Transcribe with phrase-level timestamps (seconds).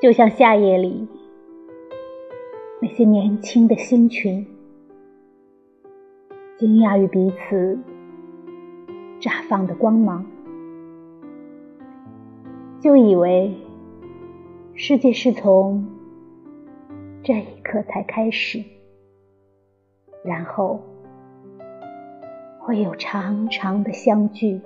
[0.00, 1.08] 就像夏夜里
[2.80, 4.46] 那些年轻的星群，
[6.56, 7.76] 惊讶于彼此
[9.20, 10.24] 绽放的光芒，
[12.80, 13.52] 就以为
[14.74, 15.84] 世界是从
[17.24, 18.62] 这一刻才开始，
[20.22, 20.80] 然后
[22.60, 24.60] 会有长长的相聚。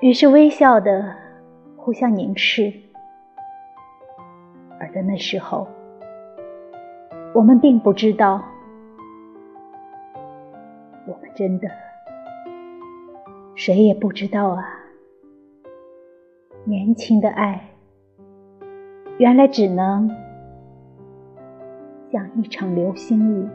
[0.00, 1.12] 于是微笑的
[1.76, 2.72] 互相凝视，
[4.78, 5.66] 而在那时候，
[7.34, 8.40] 我们并不知道，
[11.04, 11.68] 我们真的
[13.56, 14.64] 谁也不知道啊！
[16.64, 17.60] 年轻的爱，
[19.18, 20.08] 原来只能
[22.12, 23.48] 像一场流星雨。